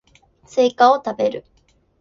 [0.47, 1.45] スイカを食べる